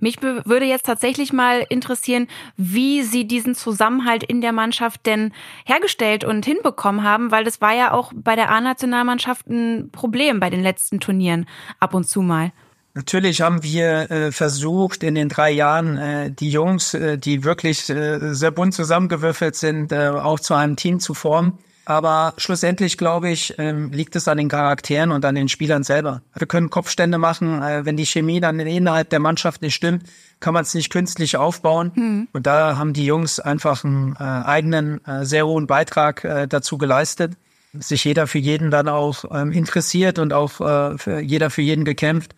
Mich 0.00 0.22
würde 0.22 0.64
jetzt 0.64 0.86
tatsächlich 0.86 1.32
mal 1.32 1.64
interessieren, 1.68 2.28
wie 2.56 3.02
Sie 3.02 3.26
diesen 3.26 3.54
Zusammenhalt 3.54 4.22
in 4.22 4.40
der 4.40 4.52
Mannschaft 4.52 5.06
denn 5.06 5.32
hergestellt 5.64 6.24
und 6.24 6.44
hinbekommen 6.44 7.02
haben, 7.02 7.30
weil 7.30 7.44
das 7.44 7.60
war 7.60 7.74
ja 7.74 7.92
auch 7.92 8.12
bei 8.14 8.36
der 8.36 8.50
A-Nationalmannschaft 8.50 9.48
ein 9.48 9.90
Problem 9.90 10.40
bei 10.40 10.50
den 10.50 10.62
letzten 10.62 11.00
Turnieren 11.00 11.46
ab 11.80 11.94
und 11.94 12.04
zu 12.08 12.22
mal. 12.22 12.52
Natürlich 12.94 13.40
haben 13.40 13.62
wir 13.62 14.10
äh, 14.10 14.32
versucht, 14.32 15.02
in 15.02 15.14
den 15.14 15.28
drei 15.28 15.50
Jahren 15.50 15.98
äh, 15.98 16.30
die 16.32 16.50
Jungs, 16.50 16.94
äh, 16.94 17.16
die 17.16 17.44
wirklich 17.44 17.88
äh, 17.90 18.34
sehr 18.34 18.50
bunt 18.50 18.74
zusammengewürfelt 18.74 19.54
sind, 19.54 19.92
äh, 19.92 20.08
auch 20.08 20.40
zu 20.40 20.54
einem 20.54 20.74
Team 20.74 20.98
zu 20.98 21.14
formen. 21.14 21.58
Aber 21.88 22.34
schlussendlich, 22.36 22.98
glaube 22.98 23.30
ich, 23.30 23.54
ähm, 23.56 23.90
liegt 23.92 24.14
es 24.14 24.28
an 24.28 24.36
den 24.36 24.50
Charakteren 24.50 25.10
und 25.10 25.24
an 25.24 25.34
den 25.34 25.48
Spielern 25.48 25.84
selber. 25.84 26.20
Wir 26.34 26.46
können 26.46 26.68
Kopfstände 26.68 27.16
machen. 27.16 27.62
Äh, 27.62 27.86
wenn 27.86 27.96
die 27.96 28.04
Chemie 28.04 28.40
dann 28.40 28.60
innerhalb 28.60 29.08
der 29.08 29.20
Mannschaft 29.20 29.62
nicht 29.62 29.74
stimmt, 29.74 30.02
kann 30.38 30.52
man 30.52 30.64
es 30.64 30.74
nicht 30.74 30.90
künstlich 30.90 31.38
aufbauen. 31.38 31.92
Mhm. 31.94 32.28
Und 32.34 32.46
da 32.46 32.76
haben 32.76 32.92
die 32.92 33.06
Jungs 33.06 33.40
einfach 33.40 33.84
einen 33.84 34.14
äh, 34.16 34.22
eigenen, 34.22 35.02
äh, 35.06 35.24
sehr 35.24 35.46
hohen 35.46 35.66
Beitrag 35.66 36.20
dazu 36.50 36.76
geleistet. 36.76 37.32
Sich 37.72 38.04
jeder 38.04 38.26
für 38.26 38.38
jeden 38.38 38.70
dann 38.70 38.88
auch 38.88 39.24
ähm, 39.30 39.50
interessiert 39.50 40.18
und 40.18 40.34
auch 40.34 40.50
für 40.50 41.20
jeder 41.20 41.48
für 41.48 41.62
jeden 41.62 41.86
gekämpft. 41.86 42.34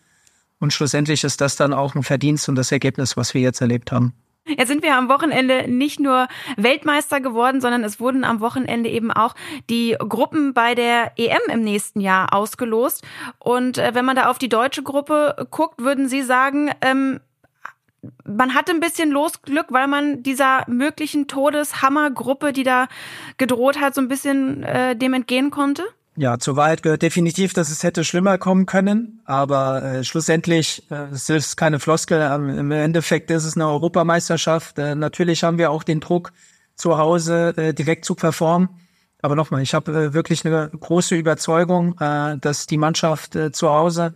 Und 0.59 0.71
schlussendlich 0.71 1.25
ist 1.25 1.41
das 1.41 1.57
dann 1.57 1.73
auch 1.73 1.95
ein 1.95 2.03
Verdienst 2.03 2.47
und 2.47 2.55
das 2.55 2.71
Ergebnis, 2.71 3.17
was 3.17 3.33
wir 3.33 3.41
jetzt 3.41 3.59
erlebt 3.59 3.91
haben. 3.91 4.13
Jetzt 4.45 4.69
sind 4.69 4.81
wir 4.81 4.95
am 4.95 5.07
Wochenende 5.07 5.67
nicht 5.67 5.99
nur 5.99 6.27
Weltmeister 6.57 7.21
geworden, 7.21 7.61
sondern 7.61 7.83
es 7.83 7.99
wurden 7.99 8.23
am 8.23 8.39
Wochenende 8.39 8.89
eben 8.89 9.11
auch 9.11 9.35
die 9.69 9.95
Gruppen 9.99 10.53
bei 10.53 10.73
der 10.73 11.11
EM 11.17 11.41
im 11.51 11.61
nächsten 11.61 12.01
Jahr 12.01 12.33
ausgelost. 12.33 13.03
Und 13.37 13.77
äh, 13.77 13.93
wenn 13.93 14.05
man 14.05 14.15
da 14.15 14.29
auf 14.29 14.39
die 14.39 14.49
deutsche 14.49 14.81
Gruppe 14.81 15.47
guckt, 15.51 15.81
würden 15.81 16.07
Sie 16.09 16.23
sagen, 16.23 16.71
ähm, 16.81 17.19
man 18.25 18.55
hatte 18.55 18.71
ein 18.71 18.79
bisschen 18.79 19.11
Losglück, 19.11 19.67
weil 19.69 19.87
man 19.87 20.23
dieser 20.23 20.63
möglichen 20.67 21.27
Todeshammergruppe, 21.27 22.51
die 22.51 22.63
da 22.63 22.87
gedroht 23.37 23.79
hat, 23.79 23.93
so 23.93 24.01
ein 24.01 24.07
bisschen 24.07 24.63
äh, 24.63 24.95
dem 24.95 25.13
entgehen 25.13 25.51
konnte? 25.51 25.83
Ja, 26.21 26.37
zur 26.37 26.55
Wahrheit 26.55 26.83
gehört 26.83 27.01
definitiv, 27.01 27.53
dass 27.53 27.71
es 27.71 27.81
hätte 27.81 28.03
schlimmer 28.03 28.37
kommen 28.37 28.67
können, 28.67 29.21
aber 29.25 29.81
äh, 29.81 30.03
schlussendlich 30.03 30.83
äh, 30.91 31.07
es 31.11 31.27
ist 31.29 31.55
keine 31.57 31.79
Floskel. 31.79 32.21
Ähm, 32.21 32.47
Im 32.59 32.69
Endeffekt 32.69 33.31
ist 33.31 33.43
es 33.43 33.55
eine 33.55 33.67
Europameisterschaft. 33.67 34.77
Äh, 34.77 34.93
natürlich 34.93 35.43
haben 35.43 35.57
wir 35.57 35.71
auch 35.71 35.81
den 35.81 35.99
Druck, 35.99 36.31
zu 36.75 36.99
Hause 36.99 37.57
äh, 37.57 37.73
direkt 37.73 38.05
zu 38.05 38.13
performen. 38.13 38.69
Aber 39.23 39.35
nochmal, 39.35 39.63
ich 39.63 39.73
habe 39.73 39.91
äh, 39.93 40.13
wirklich 40.13 40.45
eine 40.45 40.69
große 40.69 41.15
Überzeugung, 41.15 41.99
äh, 41.99 42.37
dass 42.37 42.67
die 42.67 42.77
Mannschaft 42.77 43.35
äh, 43.35 43.51
zu 43.51 43.71
Hause 43.71 44.13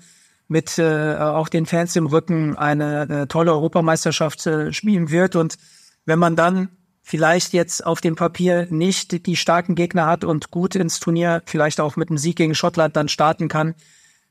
mit 0.47 0.77
äh, 0.77 1.15
auch 1.17 1.49
den 1.49 1.65
Fans 1.65 1.95
im 1.95 2.05
Rücken 2.05 2.55
eine, 2.55 3.01
eine 3.01 3.27
tolle 3.27 3.51
Europameisterschaft 3.51 4.45
äh, 4.45 4.71
spielen 4.71 5.09
wird. 5.09 5.35
Und 5.35 5.57
wenn 6.05 6.19
man 6.19 6.35
dann 6.35 6.69
vielleicht 7.07 7.53
jetzt 7.53 7.85
auf 7.85 8.01
dem 8.01 8.15
Papier 8.15 8.67
nicht 8.71 9.27
die 9.27 9.35
starken 9.35 9.75
Gegner 9.75 10.07
hat 10.07 10.23
und 10.23 10.49
gut 10.49 10.73
ins 10.73 10.99
Turnier 10.99 11.43
vielleicht 11.45 11.79
auch 11.79 11.95
mit 11.95 12.09
einem 12.09 12.17
Sieg 12.17 12.35
gegen 12.35 12.55
Schottland 12.55 12.95
dann 12.95 13.09
starten 13.09 13.47
kann, 13.47 13.75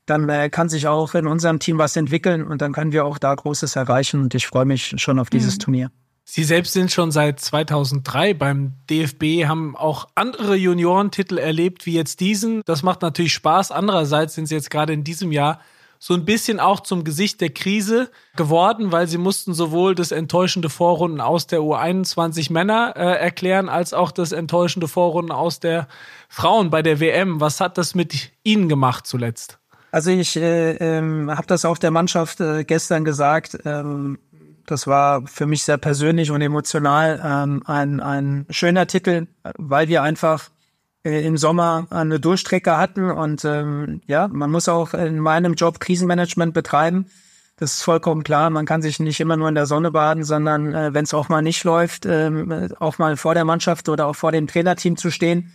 dann 0.05 0.27
äh, 0.27 0.49
kann 0.49 0.67
sich 0.67 0.85
auch 0.85 1.15
in 1.15 1.25
unserem 1.25 1.59
Team 1.59 1.77
was 1.77 1.95
entwickeln 1.95 2.45
und 2.45 2.61
dann 2.61 2.73
können 2.73 2.91
wir 2.91 3.05
auch 3.05 3.17
da 3.17 3.33
Großes 3.33 3.77
erreichen 3.77 4.21
und 4.21 4.35
ich 4.35 4.45
freue 4.45 4.65
mich 4.65 4.93
schon 4.97 5.19
auf 5.19 5.29
dieses 5.29 5.55
mhm. 5.55 5.59
Turnier. 5.59 5.91
Sie 6.25 6.43
selbst 6.43 6.73
sind 6.73 6.91
schon 6.91 7.11
seit 7.11 7.39
2003 7.39 8.33
beim 8.33 8.73
DFB, 8.89 9.45
haben 9.45 9.77
auch 9.77 10.09
andere 10.15 10.55
Juniorentitel 10.55 11.37
erlebt 11.37 11.85
wie 11.85 11.93
jetzt 11.93 12.19
diesen. 12.19 12.61
Das 12.65 12.83
macht 12.83 13.03
natürlich 13.03 13.31
Spaß. 13.33 13.71
Andererseits 13.71 14.33
sind 14.33 14.47
Sie 14.47 14.55
jetzt 14.55 14.71
gerade 14.71 14.91
in 14.91 15.03
diesem 15.03 15.31
Jahr 15.31 15.61
so 15.99 16.13
ein 16.13 16.25
bisschen 16.25 16.59
auch 16.59 16.81
zum 16.81 17.03
Gesicht 17.03 17.41
der 17.41 17.49
Krise 17.49 18.09
geworden, 18.35 18.91
weil 18.91 19.07
sie 19.07 19.17
mussten 19.17 19.53
sowohl 19.53 19.95
das 19.95 20.11
enttäuschende 20.11 20.69
Vorrunden 20.69 21.21
aus 21.21 21.47
der 21.47 21.59
U21 21.59 22.51
Männer 22.51 22.93
äh, 22.95 23.19
erklären, 23.19 23.69
als 23.69 23.93
auch 23.93 24.11
das 24.11 24.31
enttäuschende 24.31 24.87
Vorrunden 24.87 25.31
aus 25.31 25.59
der 25.59 25.87
Frauen 26.29 26.69
bei 26.69 26.81
der 26.81 26.99
WM. 26.99 27.39
Was 27.39 27.59
hat 27.59 27.77
das 27.77 27.95
mit 27.95 28.31
Ihnen 28.43 28.69
gemacht 28.69 29.07
zuletzt? 29.07 29.59
Also 29.91 30.11
ich 30.11 30.35
äh, 30.35 30.71
ähm, 30.75 31.31
habe 31.31 31.47
das 31.47 31.63
auch 31.63 31.77
der 31.77 31.91
Mannschaft 31.91 32.41
äh, 32.41 32.65
gestern 32.65 33.05
gesagt. 33.05 33.57
Ähm, 33.63 34.19
das 34.65 34.87
war 34.87 35.25
für 35.27 35.45
mich 35.45 35.63
sehr 35.63 35.77
persönlich 35.77 36.31
und 36.31 36.41
emotional 36.41 37.21
ähm, 37.23 37.63
ein, 37.65 37.99
ein 38.01 38.45
schöner 38.49 38.87
Titel, 38.87 39.27
weil 39.57 39.87
wir 39.87 40.01
einfach 40.01 40.49
im 41.05 41.37
Sommer 41.37 41.85
eine 41.91 42.19
Durchstrecke 42.19 42.77
hatten 42.77 43.11
und 43.11 43.45
ähm, 43.45 44.01
ja, 44.07 44.27
man 44.27 44.49
muss 44.49 44.67
auch 44.67 44.95
in 44.95 45.19
meinem 45.19 45.53
Job 45.53 45.79
Krisenmanagement 45.79 46.53
betreiben. 46.53 47.05
Das 47.57 47.75
ist 47.75 47.83
vollkommen 47.83 48.23
klar. 48.23 48.49
Man 48.49 48.65
kann 48.65 48.81
sich 48.81 48.99
nicht 48.99 49.19
immer 49.19 49.37
nur 49.37 49.47
in 49.47 49.55
der 49.55 49.67
Sonne 49.67 49.91
baden, 49.91 50.23
sondern 50.23 50.73
äh, 50.73 50.93
wenn 50.93 51.03
es 51.03 51.13
auch 51.13 51.29
mal 51.29 51.43
nicht 51.43 51.63
läuft, 51.63 52.05
ähm, 52.05 52.73
auch 52.79 52.97
mal 52.97 53.17
vor 53.17 53.35
der 53.35 53.45
Mannschaft 53.45 53.87
oder 53.87 54.07
auch 54.07 54.15
vor 54.15 54.31
dem 54.31 54.47
Trainerteam 54.47 54.97
zu 54.97 55.11
stehen. 55.11 55.53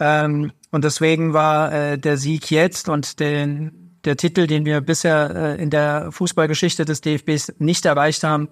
Ähm, 0.00 0.52
und 0.70 0.84
deswegen 0.84 1.34
war 1.34 1.72
äh, 1.72 1.98
der 1.98 2.16
Sieg 2.16 2.50
jetzt 2.50 2.88
und 2.88 3.20
den, 3.20 3.98
der 4.04 4.16
Titel, 4.16 4.46
den 4.46 4.64
wir 4.64 4.80
bisher 4.80 5.30
äh, 5.58 5.62
in 5.62 5.68
der 5.68 6.10
Fußballgeschichte 6.10 6.86
des 6.86 7.02
DFBs 7.02 7.54
nicht 7.58 7.84
erreicht 7.84 8.24
haben, 8.24 8.48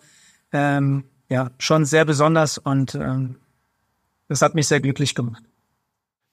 ähm, 0.52 1.04
ja, 1.30 1.50
schon 1.58 1.86
sehr 1.86 2.04
besonders 2.04 2.58
und 2.58 2.94
ähm, 2.94 3.36
das 4.28 4.42
hat 4.42 4.54
mich 4.54 4.68
sehr 4.68 4.80
glücklich 4.80 5.14
gemacht. 5.14 5.42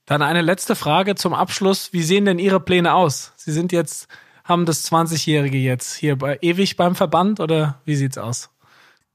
Dann 0.05 0.21
eine 0.21 0.41
letzte 0.41 0.75
Frage 0.75 1.15
zum 1.15 1.33
Abschluss. 1.33 1.93
Wie 1.93 2.03
sehen 2.03 2.25
denn 2.25 2.39
Ihre 2.39 2.59
Pläne 2.59 2.93
aus? 2.93 3.33
Sie 3.37 3.51
sind 3.51 3.71
jetzt, 3.71 4.07
haben 4.43 4.65
das 4.65 4.91
20-Jährige 4.91 5.57
jetzt 5.57 5.95
hier 5.95 6.17
bei, 6.17 6.37
ewig 6.41 6.75
beim 6.75 6.95
Verband 6.95 7.39
oder 7.39 7.79
wie 7.85 7.95
sieht's 7.95 8.17
aus? 8.17 8.49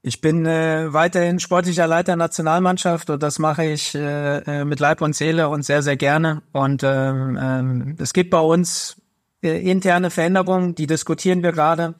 Ich 0.01 0.21
bin 0.21 0.45
äh, 0.45 0.93
weiterhin 0.93 1.39
sportlicher 1.39 1.87
Leiter 1.87 2.15
Nationalmannschaft 2.15 3.09
und 3.09 3.21
das 3.21 3.39
mache 3.39 3.65
ich 3.65 3.93
äh, 3.93 4.37
äh 4.37 4.65
mit 4.65 4.79
Leib 4.79 5.01
und 5.01 5.15
Seele 5.15 5.49
und 5.49 5.63
sehr, 5.63 5.81
sehr 5.81 5.97
gerne. 5.97 6.43
Und 6.53 6.81
ähm, 6.83 7.37
ähm, 7.41 7.95
es 7.99 8.13
gibt 8.13 8.29
bei 8.29 8.39
uns 8.39 9.01
äh, 9.43 9.69
interne 9.69 10.09
Veränderungen, 10.09 10.75
die 10.75 10.87
diskutieren 10.87 11.43
wir 11.43 11.51
gerade. 11.51 11.95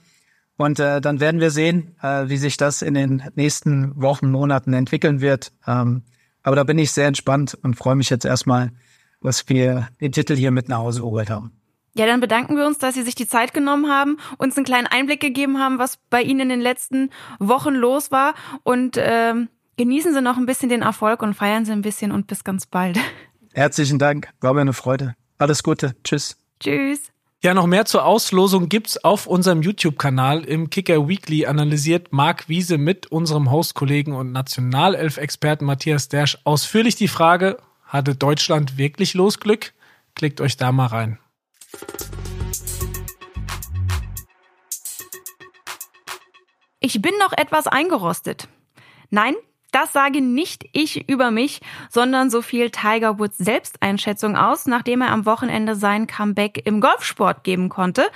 Und 0.58 0.80
äh, 0.80 1.02
dann 1.02 1.20
werden 1.20 1.40
wir 1.40 1.52
sehen, 1.52 1.96
äh, 2.02 2.30
wie 2.30 2.38
sich 2.38 2.58
das 2.58 2.82
in 2.82 2.94
den 2.94 3.24
nächsten 3.36 4.00
Wochen, 4.02 4.32
Monaten 4.32 4.74
entwickeln 4.74 5.22
wird. 5.22 5.52
Ähm, 5.68 6.04
aber 6.48 6.56
da 6.56 6.64
bin 6.64 6.80
ich 6.80 6.94
sehr 6.94 7.08
entspannt 7.08 7.58
und 7.62 7.76
freue 7.76 7.98
mich 7.98 8.10
jetzt 8.10 8.24
erstmal, 8.24 8.72
dass 9.22 9.50
wir 9.50 9.90
den 10.00 10.14
Titel 10.14 10.34
hier 10.34 10.52
mit 10.52 10.70
nach 10.70 10.78
Hause 10.78 11.02
geholt 11.02 11.30
haben. 11.30 11.52
Ja, 11.94 12.06
dann 12.06 12.22
bedanken 12.22 12.56
wir 12.56 12.66
uns, 12.66 12.78
dass 12.78 12.96
Sie 12.96 13.02
sich 13.02 13.16
die 13.16 13.28
Zeit 13.28 13.54
genommen 13.54 13.90
haben, 13.90 14.16
uns 14.38 14.56
einen 14.56 14.66
kleinen 14.66 14.88
Einblick 14.88 15.20
gegeben 15.20 15.60
haben, 15.60 15.78
was 15.78 15.98
bei 16.10 16.22
Ihnen 16.22 16.40
in 16.40 16.50
den 16.50 16.62
letzten 16.62 17.10
Wochen 17.40 17.74
los 17.74 18.12
war. 18.12 18.34
Und 18.64 18.96
ähm, 18.98 19.50
genießen 19.76 20.14
Sie 20.14 20.22
noch 20.22 20.38
ein 20.38 20.46
bisschen 20.46 20.70
den 20.70 20.84
Erfolg 20.84 21.22
und 21.22 21.34
feiern 21.34 21.66
Sie 21.66 21.74
ein 21.74 21.82
bisschen 21.82 22.14
und 22.14 22.28
bis 22.28 22.46
ganz 22.46 22.66
bald. 22.66 22.98
Herzlichen 23.54 24.00
Dank, 24.00 24.30
war 24.40 24.54
mir 24.54 24.62
eine 24.62 24.72
Freude. 24.72 25.16
Alles 25.40 25.64
Gute. 25.64 25.98
Tschüss. 26.06 26.38
Tschüss. 26.62 27.12
Ja, 27.44 27.54
noch 27.54 27.68
mehr 27.68 27.86
zur 27.86 28.04
Auslosung 28.04 28.68
gibt's 28.68 29.04
auf 29.04 29.28
unserem 29.28 29.62
YouTube-Kanal. 29.62 30.44
Im 30.44 30.72
Kicker 30.72 31.08
Weekly 31.08 31.46
analysiert 31.46 32.12
Marc 32.12 32.50
Wiese 32.50 32.80
mit 32.80 33.12
unserem 33.12 33.52
Host-Kollegen 33.52 34.14
und 34.14 34.32
Nationalelf-Experten 34.32 35.64
Matthias 35.64 36.10
Dersch 36.10 36.40
ausführlich 36.46 36.96
die 36.96 37.08
Frage, 37.08 37.60
hatte 37.86 38.16
Deutschland 38.16 38.80
wirklich 38.80 39.14
Losglück? 39.14 39.74
Klickt 40.16 40.42
euch 40.42 40.58
da 40.58 40.72
mal 40.72 40.88
rein. 40.88 41.20
Ich 46.80 47.00
bin 47.04 47.14
noch 47.20 47.34
etwas 47.38 47.68
eingerostet. 47.68 48.48
Nein, 49.12 49.36
das 49.78 49.94
sage 49.94 50.22
nicht 50.22 50.68
ich 50.72 51.08
über 51.08 51.30
mich, 51.30 51.62
sondern 51.92 52.32
so 52.32 52.42
viel 52.42 52.72
Tiger 52.72 53.20
Woods 53.20 53.38
Selbsteinschätzung 53.38 54.36
aus, 54.36 54.66
nachdem 54.66 55.02
er 55.02 55.12
am 55.12 55.28
Wochenende 55.28 55.76
sein 55.76 56.08
Comeback 56.08 56.66
im 56.66 56.82
Golfsport 56.82 57.44
geben 57.44 57.70
konnte. 57.70 58.08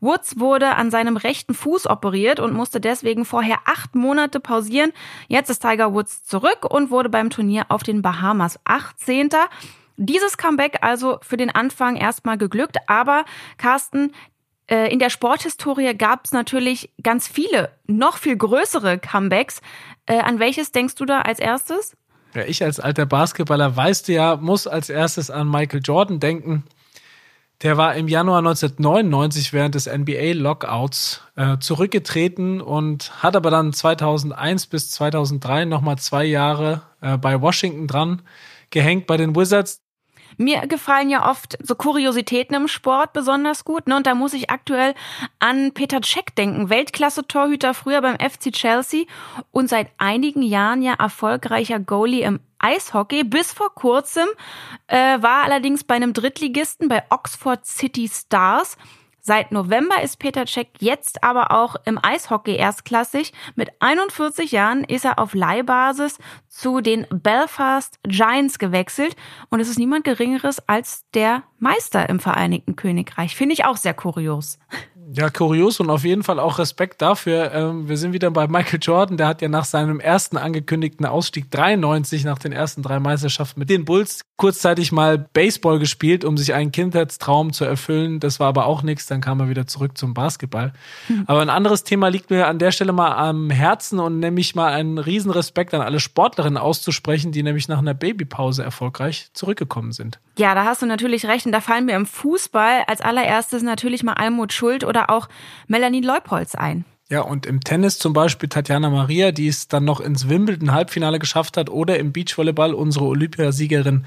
Woods 0.00 0.40
wurde 0.40 0.74
an 0.74 0.90
seinem 0.90 1.16
rechten 1.16 1.54
Fuß 1.54 1.86
operiert 1.86 2.40
und 2.40 2.52
musste 2.52 2.80
deswegen 2.80 3.24
vorher 3.24 3.58
acht 3.64 3.94
Monate 3.94 4.40
pausieren. 4.40 4.92
Jetzt 5.28 5.50
ist 5.50 5.60
Tiger 5.60 5.94
Woods 5.94 6.24
zurück 6.24 6.68
und 6.68 6.90
wurde 6.90 7.10
beim 7.10 7.30
Turnier 7.30 7.66
auf 7.68 7.84
den 7.84 8.02
Bahamas 8.02 8.58
18. 8.64 9.30
Dieses 9.96 10.36
Comeback 10.36 10.78
also 10.80 11.18
für 11.22 11.36
den 11.36 11.54
Anfang 11.54 11.94
erstmal 11.94 12.38
geglückt, 12.38 12.78
aber 12.88 13.24
Carsten, 13.56 14.10
äh, 14.66 14.90
in 14.92 14.98
der 14.98 15.10
Sporthistorie 15.10 15.94
gab 15.94 16.24
es 16.24 16.32
natürlich 16.32 16.90
ganz 17.02 17.28
viele, 17.28 17.70
noch 17.86 18.16
viel 18.16 18.36
größere 18.36 18.98
Comebacks. 18.98 19.60
Äh, 20.06 20.18
an 20.18 20.38
welches 20.38 20.72
denkst 20.72 20.94
du 20.96 21.04
da 21.04 21.22
als 21.22 21.38
erstes? 21.38 21.96
Ja, 22.34 22.42
ich 22.42 22.62
als 22.62 22.80
alter 22.80 23.06
Basketballer 23.06 23.76
weißt 23.76 24.08
du 24.08 24.12
ja, 24.12 24.36
muss 24.36 24.66
als 24.66 24.90
erstes 24.90 25.30
an 25.30 25.48
Michael 25.48 25.80
Jordan 25.82 26.20
denken. 26.20 26.64
Der 27.62 27.76
war 27.76 27.94
im 27.94 28.08
Januar 28.08 28.38
1999 28.38 29.52
während 29.52 29.76
des 29.76 29.86
NBA-Lockouts 29.86 31.22
äh, 31.36 31.58
zurückgetreten 31.58 32.60
und 32.60 33.22
hat 33.22 33.36
aber 33.36 33.50
dann 33.50 33.72
2001 33.72 34.66
bis 34.66 34.90
2003 34.90 35.64
nochmal 35.64 35.96
zwei 35.98 36.24
Jahre 36.24 36.82
äh, 37.00 37.16
bei 37.16 37.40
Washington 37.40 37.86
dran 37.86 38.22
gehängt 38.70 39.06
bei 39.06 39.16
den 39.16 39.36
Wizards. 39.36 39.83
Mir 40.36 40.66
gefallen 40.66 41.10
ja 41.10 41.30
oft 41.30 41.56
so 41.62 41.74
Kuriositäten 41.74 42.54
im 42.54 42.68
Sport 42.68 43.12
besonders 43.12 43.64
gut. 43.64 43.86
Ne? 43.86 43.96
Und 43.96 44.06
da 44.06 44.14
muss 44.14 44.32
ich 44.32 44.50
aktuell 44.50 44.94
an 45.38 45.72
Peter 45.72 46.00
Cech 46.00 46.26
denken. 46.36 46.70
Weltklasse-Torhüter 46.70 47.74
früher 47.74 48.00
beim 48.00 48.16
FC 48.18 48.52
Chelsea 48.52 49.04
und 49.50 49.68
seit 49.68 49.88
einigen 49.98 50.42
Jahren 50.42 50.82
ja 50.82 50.94
erfolgreicher 50.94 51.80
Goalie 51.80 52.22
im 52.22 52.40
Eishockey. 52.58 53.24
Bis 53.24 53.52
vor 53.52 53.74
kurzem 53.74 54.26
äh, 54.86 55.20
war 55.22 55.44
allerdings 55.44 55.84
bei 55.84 55.94
einem 55.94 56.12
Drittligisten 56.12 56.88
bei 56.88 57.02
Oxford 57.10 57.66
City 57.66 58.08
Stars. 58.08 58.76
Seit 59.26 59.52
November 59.52 60.02
ist 60.02 60.18
Peter 60.18 60.44
Cech 60.44 60.68
jetzt 60.80 61.24
aber 61.24 61.50
auch 61.50 61.76
im 61.86 61.98
Eishockey 62.02 62.56
erstklassig. 62.56 63.32
Mit 63.54 63.70
41 63.80 64.52
Jahren 64.52 64.84
ist 64.84 65.06
er 65.06 65.18
auf 65.18 65.32
Leihbasis 65.32 66.18
zu 66.50 66.82
den 66.82 67.06
Belfast 67.08 67.98
Giants 68.06 68.58
gewechselt 68.58 69.16
und 69.48 69.60
es 69.60 69.70
ist 69.70 69.78
niemand 69.78 70.04
Geringeres 70.04 70.68
als 70.68 71.06
der 71.14 71.42
Meister 71.58 72.06
im 72.10 72.20
Vereinigten 72.20 72.76
Königreich. 72.76 73.34
Finde 73.34 73.54
ich 73.54 73.64
auch 73.64 73.78
sehr 73.78 73.94
kurios. 73.94 74.58
Ja, 75.12 75.28
kurios 75.28 75.80
und 75.80 75.90
auf 75.90 76.04
jeden 76.04 76.22
Fall 76.22 76.40
auch 76.40 76.58
Respekt 76.58 77.02
dafür. 77.02 77.52
Ähm, 77.52 77.88
wir 77.88 77.96
sind 77.96 78.12
wieder 78.12 78.30
bei 78.30 78.48
Michael 78.48 78.78
Jordan. 78.80 79.16
Der 79.16 79.28
hat 79.28 79.42
ja 79.42 79.48
nach 79.48 79.64
seinem 79.64 80.00
ersten 80.00 80.36
angekündigten 80.36 81.04
Ausstieg 81.04 81.50
93 81.50 82.24
nach 82.24 82.38
den 82.38 82.52
ersten 82.52 82.82
drei 82.82 83.00
Meisterschaften 83.00 83.60
mit 83.60 83.70
den 83.70 83.84
Bulls 83.84 84.24
kurzzeitig 84.36 84.92
mal 84.92 85.18
Baseball 85.18 85.78
gespielt, 85.78 86.24
um 86.24 86.36
sich 86.36 86.54
einen 86.54 86.72
Kindheitstraum 86.72 87.52
zu 87.52 87.64
erfüllen. 87.64 88.18
Das 88.18 88.40
war 88.40 88.48
aber 88.48 88.66
auch 88.66 88.82
nichts. 88.82 89.06
Dann 89.14 89.20
kam 89.20 89.40
er 89.40 89.48
wieder 89.48 89.66
zurück 89.66 89.96
zum 89.96 90.12
Basketball. 90.12 90.72
Mhm. 91.08 91.24
Aber 91.26 91.40
ein 91.40 91.50
anderes 91.50 91.84
Thema 91.84 92.08
liegt 92.08 92.30
mir 92.30 92.48
an 92.48 92.58
der 92.58 92.72
Stelle 92.72 92.92
mal 92.92 93.14
am 93.14 93.48
Herzen 93.48 94.00
und 94.00 94.18
nämlich 94.18 94.54
mal 94.54 94.72
einen 94.72 94.98
riesen 94.98 95.30
Respekt 95.30 95.72
an 95.72 95.80
alle 95.80 96.00
Sportlerinnen 96.00 96.58
auszusprechen, 96.58 97.32
die 97.32 97.42
nämlich 97.42 97.68
nach 97.68 97.78
einer 97.78 97.94
Babypause 97.94 98.64
erfolgreich 98.64 99.30
zurückgekommen 99.32 99.92
sind. 99.92 100.18
Ja, 100.36 100.54
da 100.54 100.64
hast 100.64 100.82
du 100.82 100.86
natürlich 100.86 101.26
recht. 101.26 101.46
Und 101.46 101.52
da 101.52 101.60
fallen 101.60 101.86
mir 101.86 101.94
im 101.94 102.06
Fußball 102.06 102.82
als 102.86 103.00
allererstes 103.00 103.62
natürlich 103.62 104.02
mal 104.02 104.14
Almut 104.14 104.52
Schuld 104.52 104.84
oder 104.84 105.10
auch 105.10 105.28
Melanie 105.68 106.00
Leupolz 106.00 106.54
ein. 106.54 106.84
Ja, 107.10 107.20
und 107.20 107.46
im 107.46 107.60
Tennis 107.60 107.98
zum 107.98 108.12
Beispiel 108.12 108.48
Tatjana 108.48 108.90
Maria, 108.90 109.30
die 109.30 109.46
es 109.46 109.68
dann 109.68 109.84
noch 109.84 110.00
ins 110.00 110.28
Wimbledon-Halbfinale 110.28 111.18
geschafft 111.18 111.56
hat, 111.56 111.70
oder 111.70 111.98
im 111.98 112.12
Beachvolleyball 112.12 112.74
unsere 112.74 113.04
Olympiasiegerin 113.04 114.06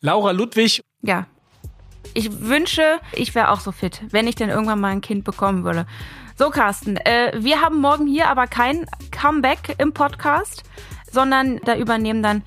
Laura 0.00 0.32
Ludwig. 0.32 0.80
Ja. 1.02 1.26
Ich 2.14 2.40
wünsche, 2.40 3.00
ich 3.12 3.34
wäre 3.34 3.50
auch 3.50 3.60
so 3.60 3.72
fit, 3.72 4.02
wenn 4.10 4.26
ich 4.26 4.34
denn 4.34 4.48
irgendwann 4.48 4.80
mal 4.80 4.88
ein 4.88 5.00
Kind 5.00 5.24
bekommen 5.24 5.64
würde. 5.64 5.86
So, 6.36 6.50
Carsten, 6.50 6.96
äh, 6.96 7.32
wir 7.36 7.60
haben 7.60 7.80
morgen 7.80 8.06
hier 8.06 8.28
aber 8.28 8.46
kein 8.46 8.86
Comeback 9.10 9.76
im 9.78 9.92
Podcast, 9.92 10.64
sondern 11.10 11.60
da 11.64 11.76
übernehmen 11.76 12.22
dann 12.22 12.42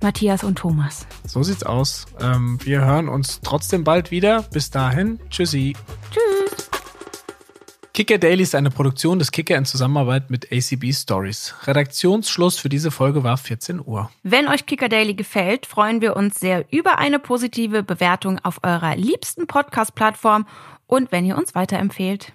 Matthias 0.00 0.44
und 0.44 0.56
Thomas. 0.56 1.06
So 1.24 1.42
sieht's 1.42 1.62
aus. 1.62 2.06
Ähm, 2.20 2.58
wir 2.62 2.84
hören 2.84 3.08
uns 3.08 3.40
trotzdem 3.42 3.84
bald 3.84 4.10
wieder. 4.10 4.42
Bis 4.52 4.70
dahin, 4.70 5.18
tschüssi. 5.30 5.74
Tschüss. 6.10 6.27
Kicker 7.98 8.18
Daily 8.18 8.44
ist 8.44 8.54
eine 8.54 8.70
Produktion 8.70 9.18
des 9.18 9.32
Kicker 9.32 9.56
in 9.56 9.64
Zusammenarbeit 9.64 10.30
mit 10.30 10.52
ACB 10.52 10.92
Stories. 10.92 11.52
Redaktionsschluss 11.64 12.56
für 12.56 12.68
diese 12.68 12.92
Folge 12.92 13.24
war 13.24 13.36
14 13.36 13.80
Uhr. 13.84 14.08
Wenn 14.22 14.46
euch 14.46 14.66
Kicker 14.66 14.88
Daily 14.88 15.14
gefällt, 15.14 15.66
freuen 15.66 16.00
wir 16.00 16.14
uns 16.14 16.38
sehr 16.38 16.64
über 16.70 16.98
eine 16.98 17.18
positive 17.18 17.82
Bewertung 17.82 18.38
auf 18.44 18.60
eurer 18.62 18.94
liebsten 18.94 19.48
Podcast-Plattform 19.48 20.46
und 20.86 21.10
wenn 21.10 21.24
ihr 21.24 21.36
uns 21.36 21.56
weiterempfehlt. 21.56 22.30